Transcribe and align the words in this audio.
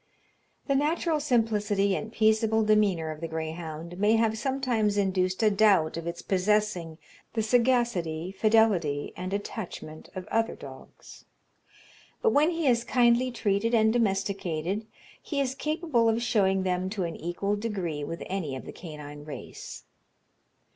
The 0.65 0.73
natural 0.73 1.19
simplicity 1.19 1.95
and 1.95 2.11
peaceable 2.11 2.63
demeanour 2.63 3.11
of 3.11 3.21
the 3.21 3.27
greyhound 3.27 3.99
may 3.99 4.15
have 4.15 4.35
sometimes 4.35 4.97
induced 4.97 5.43
a 5.43 5.51
doubt 5.51 5.95
of 5.95 6.07
its 6.07 6.23
possessing 6.23 6.97
the 7.33 7.43
sagacity, 7.43 8.31
fidelity, 8.31 9.13
and 9.15 9.31
attachment 9.31 10.09
of 10.15 10.25
other 10.31 10.55
dogs; 10.55 11.25
but 12.23 12.31
when 12.33 12.49
he 12.49 12.65
is 12.65 12.83
kindly 12.83 13.29
treated 13.29 13.75
and 13.75 13.93
domesticated, 13.93 14.87
he 15.21 15.39
is 15.39 15.53
capable 15.53 16.09
of 16.09 16.19
showing 16.23 16.63
them 16.63 16.89
to 16.89 17.03
an 17.03 17.15
equal 17.15 17.55
degree 17.55 18.03
with 18.03 18.23
any 18.25 18.55
of 18.55 18.65
the 18.65 18.73
canine 18.73 19.23
race. 19.23 19.83